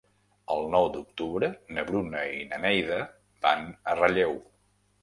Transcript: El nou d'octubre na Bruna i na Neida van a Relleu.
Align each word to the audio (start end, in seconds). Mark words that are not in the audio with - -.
El 0.53 0.63
nou 0.75 0.87
d'octubre 0.95 1.51
na 1.77 1.85
Bruna 1.91 2.25
i 2.41 2.43
na 2.49 2.61
Neida 2.65 2.99
van 3.47 3.67
a 3.71 3.97
Relleu. 4.03 4.37